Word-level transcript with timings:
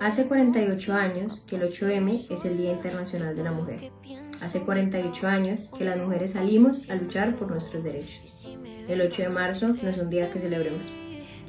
Hace 0.00 0.26
48 0.26 0.92
años 0.94 1.42
que 1.46 1.56
el 1.56 1.62
8M 1.62 2.26
es 2.30 2.44
el 2.44 2.56
Día 2.58 2.72
Internacional 2.72 3.36
de 3.36 3.44
la 3.44 3.52
Mujer. 3.52 3.92
Hace 4.40 4.60
48 4.60 5.28
años 5.28 5.70
que 5.76 5.84
las 5.84 5.96
mujeres 5.96 6.32
salimos 6.32 6.90
a 6.90 6.96
luchar 6.96 7.36
por 7.36 7.50
nuestros 7.50 7.84
derechos. 7.84 8.48
El 8.88 9.00
8 9.00 9.22
de 9.22 9.28
marzo 9.28 9.68
no 9.68 9.88
es 9.88 9.98
un 9.98 10.10
día 10.10 10.30
que 10.32 10.40
celebremos. 10.40 10.82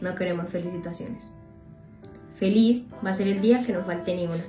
No 0.01 0.15
queremos 0.15 0.49
felicitaciones. 0.49 1.31
Feliz 2.35 2.83
va 3.03 3.11
a 3.11 3.13
ser 3.13 3.27
el 3.27 3.41
día 3.41 3.65
que 3.65 3.73
no 3.73 3.83
falte 3.83 4.15
ni 4.15 4.25
una. 4.25 4.43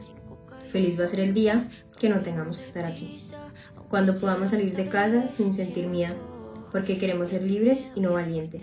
Feliz 0.71 1.01
va 1.01 1.05
a 1.05 1.09
ser 1.09 1.21
el 1.21 1.33
día 1.33 1.63
que 1.99 2.09
no 2.09 2.21
tengamos 2.21 2.57
que 2.57 2.65
estar 2.65 2.85
aquí. 2.85 3.19
Cuando 3.89 4.19
podamos 4.19 4.51
salir 4.51 4.75
de 4.75 4.89
casa 4.89 5.29
sin 5.29 5.53
sentir 5.53 5.87
miedo, 5.87 6.17
porque 6.73 6.99
queremos 6.99 7.31
ser 7.31 7.43
libres 7.43 7.87
y 7.95 8.01
no 8.01 8.13
valientes. 8.13 8.63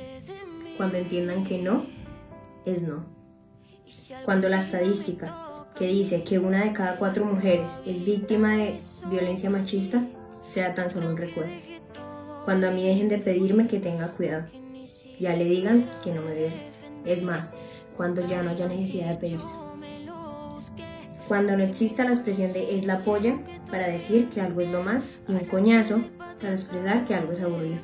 Cuando 0.78 0.98
entiendan 0.98 1.46
que 1.46 1.62
no 1.62 1.86
es 2.66 2.84
no. 2.84 3.21
Cuando 4.26 4.50
la 4.50 4.60
estadística 4.60 5.66
que 5.78 5.88
dice 5.88 6.24
que 6.24 6.38
una 6.38 6.64
de 6.64 6.74
cada 6.74 6.98
cuatro 6.98 7.26
mujeres 7.26 7.80
es 7.86 8.04
víctima 8.06 8.58
de 8.58 8.78
violencia 9.10 9.50
machista 9.50 10.06
sea 10.46 10.76
tan 10.76 10.90
solo 10.90 11.10
un 11.10 11.18
recuerdo. 11.18 11.54
Cuando 12.46 12.68
a 12.68 12.72
mí 12.72 12.86
dejen 12.86 13.10
de 13.10 13.18
pedirme 13.18 13.68
que 13.68 13.80
tenga 13.80 14.12
cuidado, 14.12 14.46
ya 15.20 15.36
le 15.36 15.46
digan 15.46 15.90
que 16.04 16.14
no 16.14 16.22
me 16.22 16.34
deben. 16.34 16.72
Es 17.06 17.24
más, 17.24 17.52
cuando 17.98 18.28
ya 18.28 18.44
no 18.44 18.52
haya 18.52 18.68
necesidad 18.68 19.10
de 19.10 19.16
pedirse. 19.16 19.54
Cuando 21.28 21.56
no 21.56 21.64
exista 21.64 22.04
la 22.04 22.12
expresión 22.12 22.52
de 22.52 22.78
es 22.78 22.86
la 22.86 23.00
polla 23.00 23.40
para 23.70 23.88
decir 23.88 24.30
que 24.30 24.42
algo 24.42 24.62
es 24.62 24.70
lo 24.70 24.84
más 24.84 25.04
y 25.28 25.32
un 25.32 25.40
coñazo 25.46 26.02
para 26.40 26.54
expresar 26.54 27.06
que 27.06 27.16
algo 27.16 27.32
es 27.32 27.42
aburrido. 27.42 27.80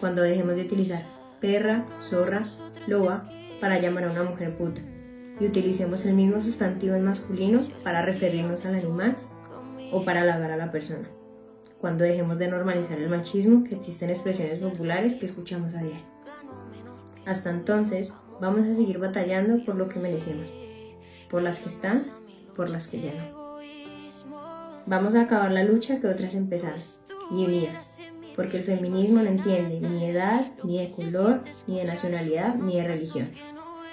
Cuando 0.00 0.22
dejemos 0.22 0.56
de 0.56 0.62
utilizar 0.62 1.04
perra, 1.40 1.86
zorra, 2.08 2.42
loba 2.86 3.24
para 3.60 3.78
llamar 3.78 4.04
a 4.04 4.10
una 4.10 4.24
mujer 4.24 4.56
puta 4.56 4.80
y 5.40 5.46
utilicemos 5.46 6.04
el 6.04 6.14
mismo 6.14 6.40
sustantivo 6.40 6.94
en 6.94 7.04
masculino 7.04 7.60
para 7.84 8.02
referirnos 8.02 8.64
al 8.64 8.74
animal 8.74 9.16
o 9.92 10.04
para 10.04 10.22
halagar 10.22 10.50
a 10.50 10.56
la 10.56 10.70
persona. 10.70 11.08
Cuando 11.80 12.04
dejemos 12.04 12.38
de 12.38 12.48
normalizar 12.48 12.98
el 12.98 13.08
machismo 13.08 13.64
que 13.64 13.76
existen 13.76 14.10
expresiones 14.10 14.60
populares 14.60 15.14
que 15.14 15.26
escuchamos 15.26 15.74
a 15.74 15.82
diario. 15.82 16.04
Hasta 17.24 17.50
entonces, 17.50 18.12
vamos 18.40 18.66
a 18.66 18.74
seguir 18.74 18.98
batallando 18.98 19.64
por 19.64 19.76
lo 19.76 19.88
que 19.88 20.00
merecemos, 20.00 20.46
por 21.30 21.42
las 21.42 21.60
que 21.60 21.68
están, 21.68 22.02
por 22.56 22.70
las 22.70 22.88
que 22.88 23.00
ya 23.00 23.12
no. 23.14 23.58
Vamos 24.86 25.14
a 25.14 25.22
acabar 25.22 25.52
la 25.52 25.62
lucha 25.62 26.00
que 26.00 26.08
otras 26.08 26.34
empezaron, 26.34 26.80
y 27.30 27.44
unidas, 27.44 27.98
porque 28.34 28.56
el 28.56 28.62
feminismo 28.62 29.20
no 29.20 29.28
entiende 29.28 29.78
ni 29.80 30.06
edad, 30.06 30.50
ni 30.64 30.78
de 30.78 30.90
color, 30.90 31.42
ni 31.66 31.78
de 31.78 31.84
nacionalidad, 31.84 32.54
ni 32.54 32.76
de 32.76 32.84
religión 32.84 33.28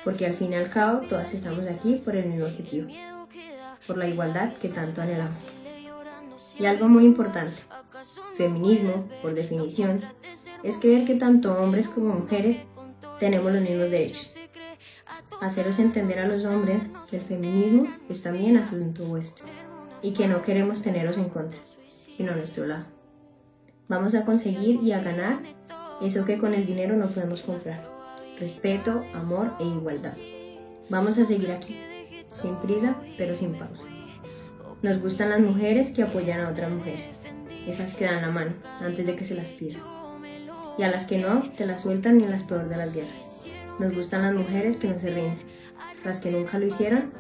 porque 0.06 0.28
al 0.28 0.34
fin 0.34 0.54
y 0.54 0.56
al 0.56 0.70
cabo 0.70 1.02
todas 1.08 1.34
estamos 1.34 1.68
aquí 1.68 1.96
por 1.96 2.16
el 2.16 2.28
mismo 2.28 2.46
objetivo, 2.46 2.88
por 3.88 3.98
la 3.98 4.08
igualdad 4.08 4.54
que 4.54 4.70
tanto 4.70 5.02
anhelamos. 5.02 5.44
Y 6.58 6.68
algo 6.68 6.88
muy 6.88 7.04
importante, 7.04 7.60
feminismo, 8.38 9.10
por 9.22 9.34
definición, 9.34 10.02
es 10.64 10.78
creer 10.78 11.06
que 11.06 11.16
tanto 11.16 11.58
hombres 11.58 11.90
como 11.90 12.14
mujeres 12.14 12.58
tenemos 13.20 13.52
los 13.52 13.62
mismos 13.62 13.90
derechos. 13.90 14.36
Haceros 15.42 15.80
entender 15.80 16.20
a 16.20 16.28
los 16.28 16.46
hombres 16.46 16.82
que 17.10 17.18
el 17.18 17.24
feminismo 17.24 17.88
es 18.08 18.22
también 18.22 18.58
asunto 18.58 19.04
vuestro 19.06 19.46
y 20.02 20.14
que 20.14 20.28
no 20.28 20.44
queremos 20.44 20.82
teneros 20.82 21.18
en 21.18 21.30
contra, 21.30 21.60
sino 21.88 22.32
a 22.32 22.36
nuestro 22.36 22.68
lado. 22.68 22.86
Vamos 23.88 24.14
a 24.14 24.24
conseguir 24.24 24.82
y 24.84 24.92
a 24.92 25.02
ganar 25.02 25.40
eso 26.02 26.26
que 26.26 26.38
con 26.38 26.54
el 26.54 26.66
dinero 26.66 26.96
no 26.96 27.08
podemos 27.08 27.42
comprar 27.42 27.95
respeto, 28.40 29.04
amor 29.14 29.54
e 29.60 29.64
igualdad. 29.64 30.18
Vamos 30.90 31.18
a 31.18 31.26
seguir 31.26 31.52
aquí, 31.52 31.80
sin 32.32 32.56
prisa, 32.58 32.96
pero 33.18 33.36
sin 33.36 33.54
pausa. 33.54 33.84
Nos 34.82 35.02
gustan 35.02 35.30
las 35.30 35.40
mujeres 35.40 35.92
que 35.92 36.04
apoyan 36.04 36.42
a 36.42 36.50
otras 36.50 36.70
mujeres, 36.70 37.10
esas 37.68 37.96
que 37.96 38.06
dan 38.06 38.22
la 38.22 38.30
mano 38.30 38.52
antes 38.80 39.06
de 39.06 39.16
que 39.16 39.26
se 39.26 39.36
las 39.36 39.50
pida. 39.50 39.80
Y 40.78 40.84
a 40.84 40.92
las 40.92 41.08
que 41.08 41.18
no, 41.18 41.52
te 41.54 41.66
las 41.66 41.82
sueltan 41.82 42.18
ni 42.18 42.26
en 42.26 42.32
las 42.32 42.44
peor 42.44 42.68
de 42.68 42.78
las 42.78 42.94
guerras. 42.94 43.48
Nos 43.80 43.96
gustan 43.96 44.22
las 44.22 44.34
mujeres 44.34 44.78
que 44.78 44.88
no 44.88 45.00
se 45.00 45.08
rinden, 45.08 45.40
las 46.04 46.20
que 46.20 46.32
nunca 46.32 46.60
lo 46.60 46.66
hicieron 46.66 47.14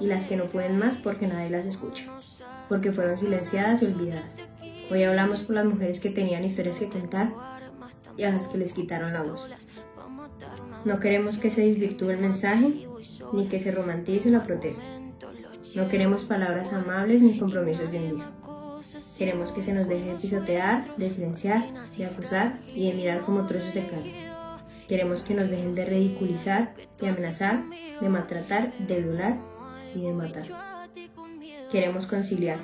y 0.00 0.06
las 0.06 0.26
que 0.26 0.36
no 0.36 0.46
pueden 0.46 0.78
más 0.78 0.96
porque 0.96 1.26
nadie 1.26 1.50
las 1.50 1.66
escucha, 1.66 2.04
porque 2.68 2.92
fueron 2.92 3.18
silenciadas 3.18 3.82
y 3.82 3.86
olvidadas. 3.86 4.32
Hoy 4.90 5.02
hablamos 5.02 5.42
por 5.42 5.56
las 5.56 5.66
mujeres 5.66 6.00
que 6.00 6.10
tenían 6.10 6.44
historias 6.44 6.78
que 6.78 6.88
contar 6.88 7.32
y 8.16 8.24
a 8.24 8.30
las 8.30 8.48
que 8.48 8.58
les 8.58 8.72
quitaron 8.72 9.12
la 9.12 9.22
voz. 9.22 9.48
No 10.84 11.00
queremos 11.00 11.38
que 11.38 11.50
se 11.50 11.66
desvirtúe 11.66 12.10
el 12.10 12.20
mensaje 12.20 12.86
ni 13.32 13.48
que 13.48 13.58
se 13.58 13.72
romantice 13.72 14.30
la 14.30 14.44
protesta. 14.44 14.84
No 15.74 15.88
queremos 15.88 16.24
palabras 16.24 16.72
amables 16.72 17.22
ni 17.22 17.38
compromisos 17.38 17.90
de 17.90 17.98
un 17.98 18.16
día. 18.16 18.32
Queremos 19.16 19.52
que 19.52 19.62
se 19.62 19.72
nos 19.72 19.88
deje 19.88 20.10
de 20.10 20.16
pisotear, 20.16 20.96
de 20.96 21.08
silenciar, 21.08 21.64
de 21.96 22.04
acusar 22.04 22.58
y 22.74 22.88
de 22.88 22.94
mirar 22.94 23.22
como 23.22 23.46
trozos 23.46 23.72
de 23.74 23.86
carne. 23.86 24.30
Queremos 24.86 25.22
que 25.22 25.34
nos 25.34 25.48
dejen 25.48 25.74
de 25.74 25.86
ridiculizar, 25.86 26.74
de 27.00 27.08
amenazar, 27.08 27.64
de 28.00 28.08
maltratar, 28.08 28.76
de 28.78 29.00
violar 29.00 29.38
y 29.94 30.02
de 30.02 30.12
matar. 30.12 30.44
Queremos 31.70 32.06
conciliar. 32.06 32.58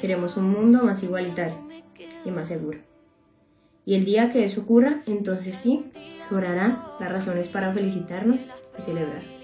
Queremos 0.00 0.36
un 0.36 0.50
mundo 0.50 0.82
más 0.82 1.02
igualitario 1.02 1.56
y 2.24 2.30
más 2.30 2.48
seguro. 2.48 2.89
Y 3.84 3.94
el 3.94 4.04
día 4.04 4.30
que 4.30 4.44
eso 4.44 4.62
ocurra, 4.62 5.02
entonces 5.06 5.56
sí, 5.56 5.86
sobrarán 6.16 6.78
las 7.00 7.10
razones 7.10 7.48
para 7.48 7.72
felicitarnos 7.72 8.46
y 8.78 8.82
celebrar. 8.82 9.39